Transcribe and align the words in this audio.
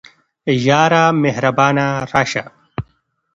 یاره 0.65 1.03
مهربانه 1.23 1.83
راسه 2.11 2.43